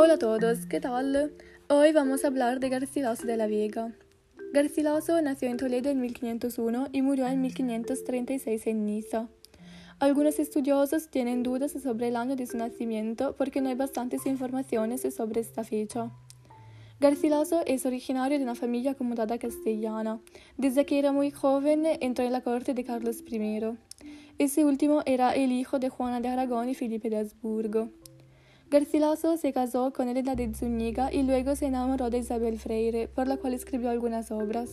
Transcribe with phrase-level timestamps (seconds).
[0.00, 1.32] Hola a todos, ¿qué tal?
[1.68, 3.96] Hoy vamos a hablar de Garcilaso de la Vega.
[4.52, 9.26] Garcilaso nació en Toledo en 1501 y murió en 1536 en Niza.
[9.98, 15.02] Algunos estudiosos tienen dudas sobre el año de su nacimiento porque no hay bastantes informaciones
[15.12, 16.12] sobre esta fecha.
[17.00, 20.20] Garcilaso es originario de una familia acomodada castellana.
[20.56, 23.76] Desde que era muy joven entró en la corte de Carlos I.
[24.38, 27.90] Ese último era el hijo de Juana de Aragón y Felipe de Habsburgo.
[28.70, 33.26] Garcilaso se casó con Elena de Zúñiga y luego se enamoró de Isabel Freire, por
[33.26, 34.70] la cual escribió algunas obras.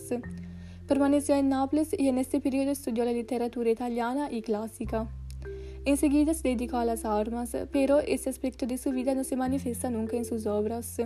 [0.86, 5.08] Permaneció en Nápoles y en este periodo estudió la literatura italiana y clásica.
[5.86, 9.88] Enseguida se dedicó a las armas, pero ese aspecto de su vida no se manifiesta
[9.88, 10.98] nunca en sus obras.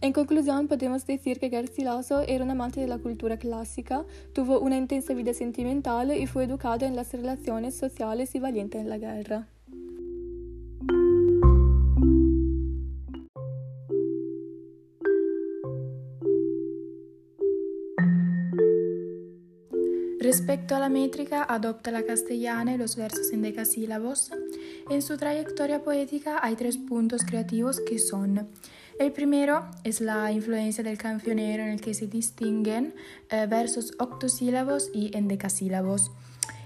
[0.00, 4.76] En conclusión, podemos decir que Garcilaso era un amante de la cultura clásica, tuvo una
[4.76, 9.51] intensa vida sentimental y fue educado en las relaciones sociales y valiente en la guerra.
[20.22, 24.30] Respecto a la métrica, adopta la castellana y los versos en decasílabos.
[24.88, 28.48] En su trayectoria poética hay tres puntos creativos que son
[28.98, 32.94] el primero es la influencia del cancionero en el que se distinguen
[33.30, 36.12] eh, versos octosílabos y endecasílabos.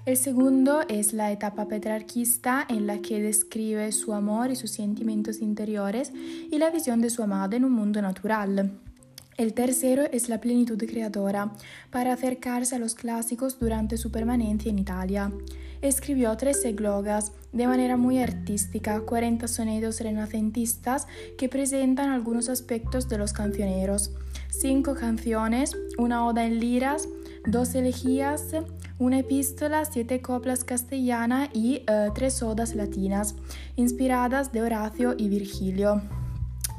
[0.05, 5.41] El segundo es la etapa petrarquista en la que describe su amor y sus sentimientos
[5.41, 8.71] interiores y la visión de su amada en un mundo natural.
[9.37, 11.53] El tercero es la plenitud creadora,
[11.91, 15.31] para acercarse a los clásicos durante su permanencia en Italia.
[15.83, 21.07] Escribió tres eglogas de manera muy artística, 40 sonetos renacentistas
[21.37, 24.13] que presentan algunos aspectos de los cancioneros,
[24.49, 27.07] cinco canciones, una oda en liras,
[27.47, 28.53] dos elegías,
[28.99, 33.35] una epístola, siete coplas castellanas y eh, tres odas latinas,
[33.77, 36.01] inspiradas de Horacio y Virgilio.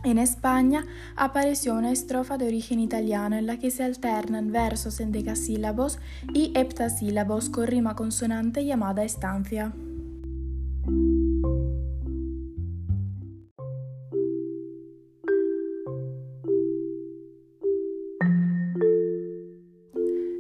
[0.07, 0.85] En España
[1.17, 5.99] apareció una estrofa de origen italiano en la que se alternan versos en decasílabos
[6.33, 9.73] y heptasílabos con rima consonante llamada estancia.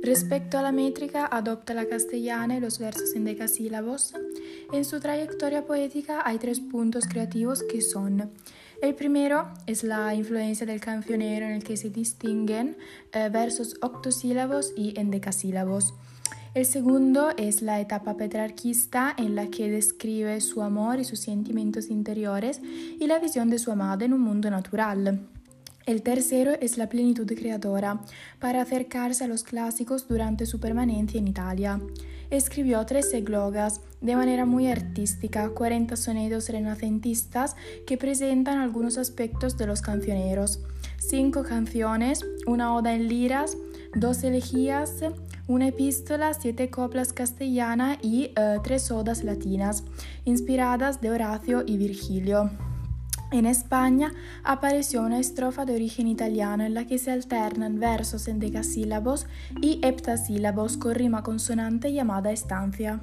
[0.01, 4.13] Respecto a la métrica, adopta la castellana y los versos en decasílabos.
[4.71, 8.31] En su trayectoria poética hay tres puntos creativos que son
[8.81, 12.77] el primero es la influencia del cancionero en el que se distinguen
[13.11, 15.93] eh, versos octosílabos y endecasílabos.
[16.53, 21.89] El segundo es la etapa petrarquista en la que describe su amor y sus sentimientos
[21.89, 25.27] interiores y la visión de su amada en un mundo natural.
[25.87, 28.01] El tercero es la plenitud creadora,
[28.39, 31.79] para acercarse a los clásicos durante su permanencia en Italia.
[32.29, 37.55] Escribió tres eglogas de manera muy artística, 40 sonetos renacentistas
[37.85, 40.59] que presentan algunos aspectos de los cancioneros,
[40.97, 43.55] cinco canciones, una oda en liras,
[43.95, 44.91] dos elegías,
[45.47, 49.85] una epístola, siete coplas castellanas y eh, tres odas latinas,
[50.25, 52.51] inspiradas de Horacio y Virgilio.
[53.31, 58.39] En España apareció una estrofa de origen italiano en la que se alternan versos en
[58.39, 59.27] decasílabos
[59.61, 63.01] y heptasílabos con rima consonante llamada estancia.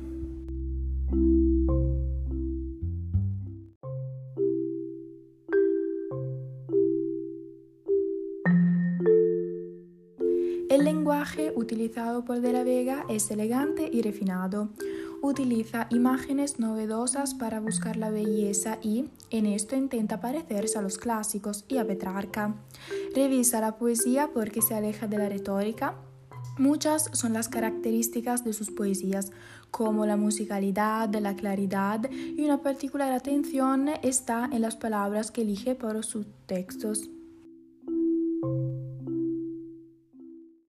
[10.70, 14.70] El lenguaje utilizado por De la Vega es elegante y refinado
[15.24, 21.64] utiliza imágenes novedosas para buscar la belleza y, en esto, intenta parecerse a los clásicos
[21.66, 22.54] y a Petrarca.
[23.14, 25.94] Revisa la poesía porque se aleja de la retórica.
[26.58, 29.32] Muchas son las características de sus poesías,
[29.70, 35.74] como la musicalidad, la claridad y una particular atención está en las palabras que elige
[35.74, 37.08] para sus textos.